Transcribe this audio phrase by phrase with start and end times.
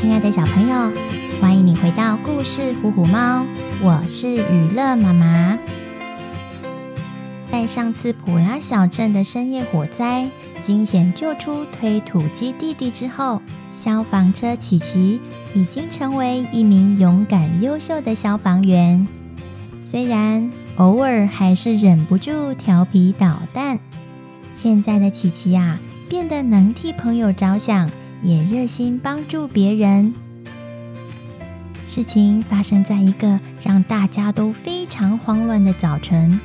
[0.00, 0.92] 亲爱的小朋友，
[1.40, 3.42] 欢迎你回到故事《虎虎猫》，
[3.82, 5.58] 我是予乐妈妈。
[7.50, 10.28] 在上次普拉小镇的深夜火灾
[10.60, 13.42] 惊险救出推土机弟弟之后，
[13.72, 15.20] 消防车奇奇
[15.52, 19.04] 已经成为一名勇敢优秀的消防员。
[19.84, 23.80] 虽然偶尔还是忍不住调皮捣蛋，
[24.54, 27.90] 现在的奇奇啊，变得能替朋友着想。
[28.22, 30.14] 也热心帮助别人。
[31.84, 36.38] 事情发生在一个让大家都非常慌乱的早晨。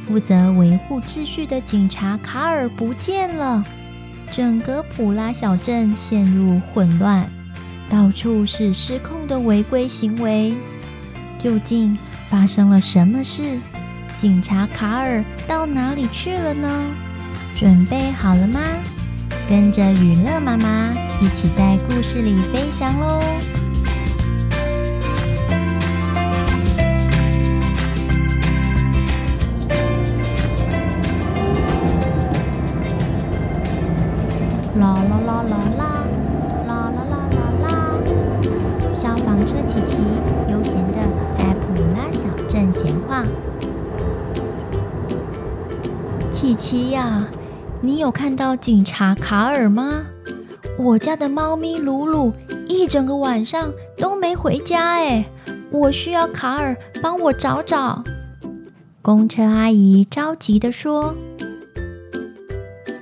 [0.00, 3.64] 负责维护秩序的警察卡尔不见了，
[4.30, 7.28] 整个普拉小镇陷入混乱，
[7.88, 10.54] 到处是失控的违规行为。
[11.38, 13.58] 究竟发生了什么事？
[14.14, 16.94] 警察卡尔到哪里去了呢？
[17.56, 18.60] 准备好了吗？
[19.46, 23.20] 跟着雨乐妈妈一起在故事里飞翔喽！
[34.76, 36.06] 啦啦啦啦啦，
[36.66, 37.68] 啦啦啦啦啦！
[38.94, 40.02] 消防车奇奇
[40.48, 40.98] 悠闲地
[41.36, 43.26] 在普拉小镇闲晃。
[46.30, 47.24] 奇奇呀！
[47.84, 50.04] 你有看到警察卡尔吗？
[50.78, 52.32] 我家的猫咪鲁鲁
[52.66, 55.26] 一整个晚上都没回家哎，
[55.70, 58.02] 我需要卡尔帮我找找。
[59.02, 61.14] 公车阿姨着急地说：“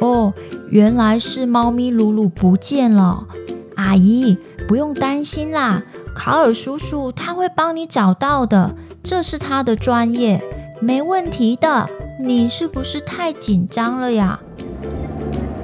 [0.00, 0.34] 哦，
[0.70, 3.28] 原来是猫咪鲁鲁不见了。
[3.76, 5.84] 阿姨不用担心啦，
[6.16, 10.42] 卡尔叔叔他会帮你找到的，这是他的专业，
[10.80, 11.88] 没问题的。
[12.20, 14.40] 你是不是太紧张了呀？”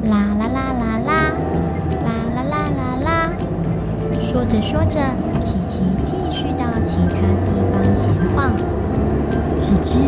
[0.05, 1.11] 啦啦啦啦啦，
[2.05, 3.33] 啦啦啦啦啦。
[4.19, 4.99] 说着说着，
[5.41, 8.53] 琪琪继续到其他地方闲晃。
[9.55, 10.01] 琪琪，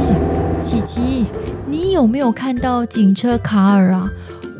[0.60, 1.26] 琪琪，
[1.66, 4.10] 你有没有看到警车卡尔啊？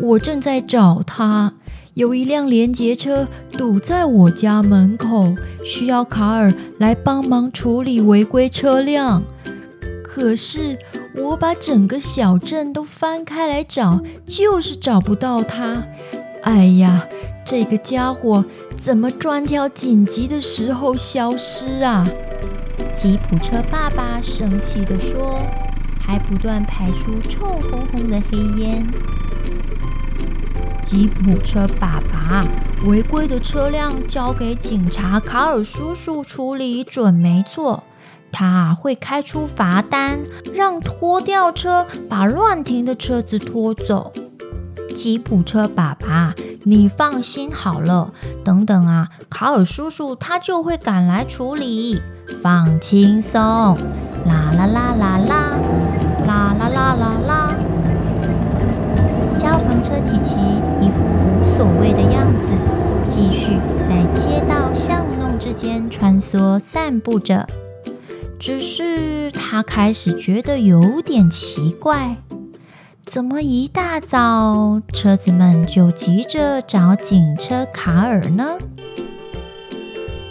[0.01, 1.53] 我正在找他。
[1.95, 9.23] 有一辆连接车堵在我家门口，需要卡尔来帮忙处理违规车辆。
[10.05, 10.77] 可是。
[11.15, 15.87] 我把整个小镇都翻开来找，就是找不到他。
[16.43, 17.07] 哎呀，
[17.45, 22.09] 这个家伙怎么专挑紧急的时候消失啊？
[22.91, 25.39] 吉普车爸爸生气地说，
[26.01, 28.87] 还不断排出臭烘烘的黑烟。
[30.83, 32.45] 吉普车爸爸，
[32.87, 37.85] 违规的车辆交给警察卡尔叔叔处理准没错。
[38.33, 40.19] 他会开出罚单，
[40.55, 44.13] 让拖吊车把乱停的车子拖走。
[44.95, 46.35] 吉普车爸爸，
[46.65, 48.13] 你放心好了，
[48.43, 52.03] 等等啊，卡尔叔叔他就会赶来处理，
[52.43, 53.41] 放轻松。
[54.27, 55.59] 啦啦啦啦啦，
[56.27, 57.55] 啦啦啦啦啦。
[59.35, 60.39] 消防车琪琪
[60.81, 62.49] 一副无所谓的样子，
[63.09, 67.49] 继续在街道巷弄之间穿梭散步着。
[68.43, 72.17] 只是他开始觉得有点奇怪，
[73.07, 78.59] 怎么一大早车子们就急着找警车卡尔呢？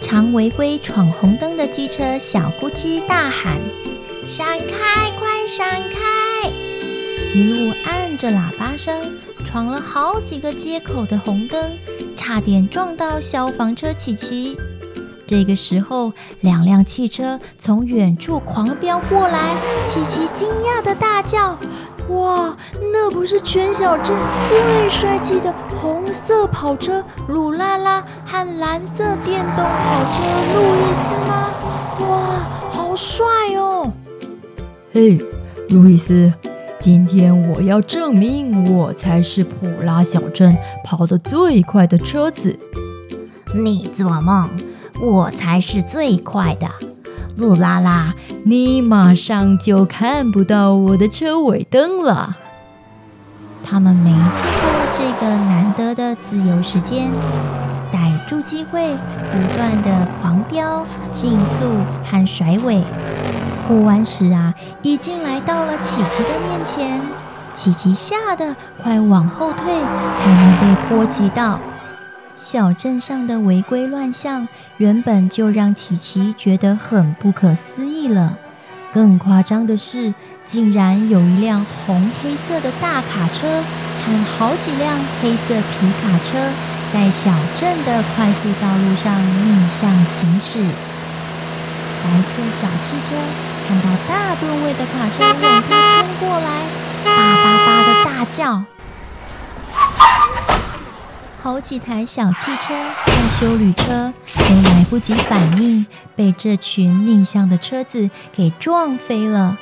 [0.02, 3.58] 常违规闯红灯的机车小咕叽大喊
[4.28, 6.50] ：“闪开，快闪开！”
[7.34, 11.78] 一路按着喇叭声，闯了好几个街口的红灯，
[12.18, 14.58] 差点撞到消防车奇奇。
[15.32, 16.12] 这个时候，
[16.42, 19.56] 两辆汽车从远处狂飙过来，
[19.86, 21.58] 琪琪惊讶的大叫
[22.14, 22.54] ：“哇，
[22.92, 24.14] 那不是全小镇
[24.46, 30.22] 最帅气的红色跑车鲁拉拉和蓝色电动跑车
[30.54, 31.48] 路易斯吗？
[32.10, 33.26] 哇，好帅
[33.56, 33.90] 哦！”
[34.92, 35.18] 嘿，
[35.70, 36.34] 路易斯，
[36.78, 42.60] 今天我要证明我才是普拉小镇跑得最快的车子。
[43.56, 44.50] 你做梦！
[45.02, 46.68] 我才是最快的，
[47.38, 48.14] 鲁拉拉，
[48.46, 52.38] 你马上就看不到我的车尾灯了。
[53.64, 54.20] 他们没错
[54.62, 57.12] 过这个难得的自由时间，
[57.92, 58.96] 逮住机会，
[59.32, 61.66] 不断的狂飙、竞速
[62.04, 62.84] 和甩尾。
[63.68, 67.02] 过弯时啊，已经来到了奇奇的面前，
[67.54, 69.74] 奇奇吓得快往后退，
[70.20, 71.60] 才能被波及到。
[72.42, 74.48] 小镇上的违规乱象
[74.78, 78.36] 原本就让琪琪觉得很不可思议了，
[78.92, 80.12] 更夸张的是，
[80.44, 83.62] 竟然有一辆红黑色的大卡车
[84.04, 86.50] 和好几辆黑色皮卡车
[86.92, 90.64] 在小镇的快速道路上逆向行驶。
[92.04, 93.14] 白色小汽车
[93.68, 96.64] 看到大吨位的卡车往它冲过来，
[97.06, 98.64] 叭叭叭的大叫。
[101.44, 102.72] 好几台小汽车
[103.04, 105.84] 和修旅车都来不及反应，
[106.16, 109.58] 被这群逆向的车子给撞飞了。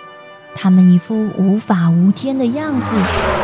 [0.54, 2.96] 他们一副无法无天的样子，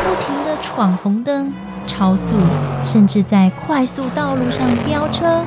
[0.04, 1.50] 不停地闯红灯、
[1.86, 2.34] 超速，
[2.82, 5.42] 甚至在快速道路上飙车，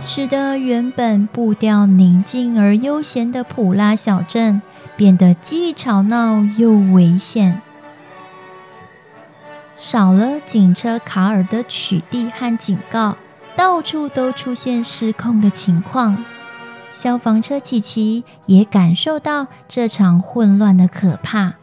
[0.00, 4.62] 使得原本步调宁静而悠闲的普拉小镇
[4.96, 7.60] 变得既吵闹又危险。
[9.78, 13.16] 少了警车卡尔的取缔和警告，
[13.56, 16.24] 到处都出现失控的情况。
[16.90, 21.54] 消防车琪琪也感受到这场混乱的可怕。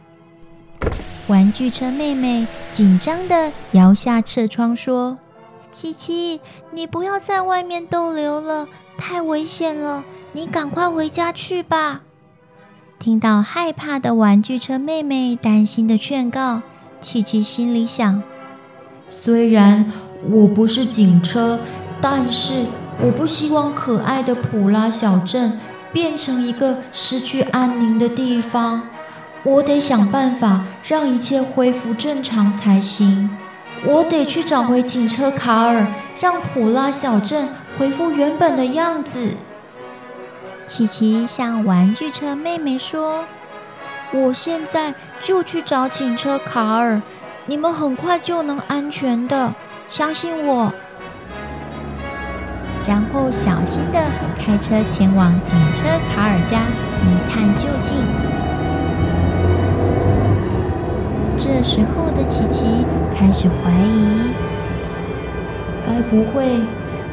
[1.26, 5.18] 玩具车妹妹紧张地摇下车窗说
[5.70, 6.40] ：“琪琪，
[6.70, 8.66] 你不要在外面逗留了，
[8.96, 12.00] 太危险了，你赶快回家去吧。”
[12.98, 16.62] 听到害怕的玩具车妹妹担心的劝告。
[17.00, 18.22] 琪琪心里想：
[19.08, 19.92] 虽然
[20.30, 21.60] 我不是警车，
[22.00, 22.64] 但是
[23.00, 25.60] 我不希望可爱的普拉小镇
[25.92, 28.88] 变成一个失去安宁的地方。
[29.44, 33.30] 我得想办法让一切恢复正常才行。
[33.84, 35.86] 我得去找回警车卡尔，
[36.18, 37.48] 让普拉小镇
[37.78, 39.36] 恢复原本的样子。
[40.66, 43.26] 琪琪向玩具车妹妹说。
[44.12, 47.02] 我现在就去找警车卡尔，
[47.46, 49.54] 你们很快就能安全的，
[49.88, 50.72] 相信我。
[52.86, 54.00] 然后小心的
[54.38, 56.62] 开车前往警车卡尔家
[57.02, 57.96] 一探究竟。
[61.36, 64.30] 这时候的琪琪开始怀疑：
[65.84, 66.60] 该不会，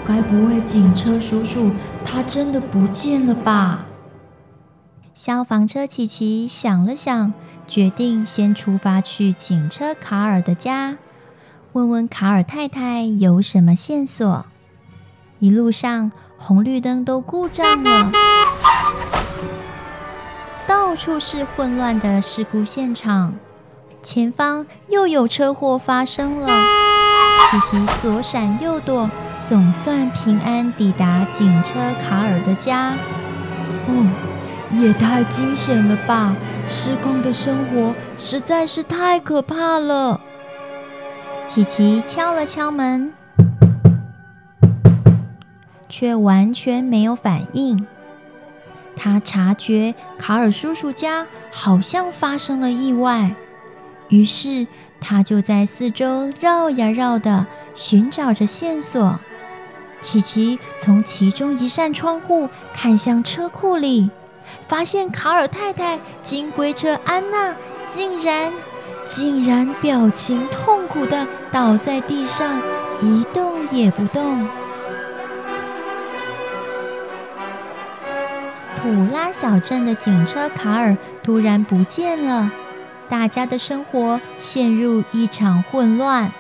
[0.06, 1.72] 该不会警车叔叔
[2.04, 3.86] 他真的不见了吧？
[5.14, 7.34] 消防车琪琪想了想，
[7.68, 10.98] 决定先出发去警车卡尔的家，
[11.74, 14.48] 问问卡尔太太有什么线索。
[15.38, 18.12] 一路上红绿灯都故障了，
[20.66, 23.36] 到处是混乱的事故现场，
[24.02, 26.48] 前方又有车祸发生了。
[27.52, 29.08] 琪琪左闪右躲，
[29.44, 32.96] 总算平安抵达警车卡尔的家。
[33.86, 34.33] 哦。
[34.72, 36.36] 也太惊险了吧！
[36.68, 40.22] 失控的生活实在是太可怕了。
[41.46, 43.14] 琪琪敲了敲门，
[45.90, 47.86] 却完全没有反应。
[48.96, 53.36] 他察觉卡尔叔叔家好像发生了意外，
[54.08, 54.66] 于是
[55.02, 57.46] 他就在四周绕呀绕的
[57.76, 59.20] 寻找着线索。
[60.00, 64.10] 琪琪从其中一扇窗户看向车库里。
[64.68, 67.56] 发现卡尔太太金龟车安娜
[67.88, 68.54] 竟然
[69.06, 72.62] 竟然表情痛苦的倒在地上，
[73.00, 74.48] 一动也不动。
[78.82, 82.52] 普拉小镇的警车卡尔突然不见了，
[83.08, 86.32] 大家的生活陷入一场混乱。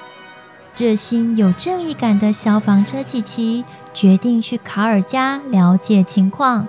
[0.76, 6.68] 热心有正义感的消防车琪琪决定去卡尔家了解情况。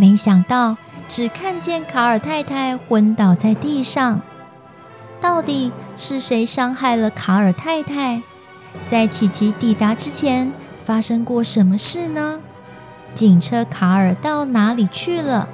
[0.00, 4.22] 没想到，只看见卡尔太太昏倒在地上。
[5.20, 8.22] 到底是谁伤害了卡尔太太？
[8.86, 10.52] 在琪琪抵达之前，
[10.82, 12.40] 发生过什么事呢？
[13.12, 15.50] 警车卡尔到哪里去了？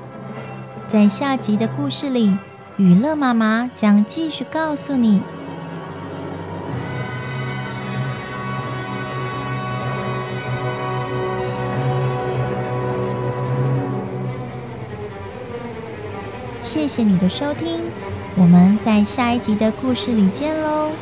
[0.87, 2.39] 在下集的故事里，
[2.77, 5.23] 予乐妈妈将继续告诉你。
[16.77, 17.81] 谢谢你的收听，
[18.37, 20.93] 我们在下一集的故事里见喽。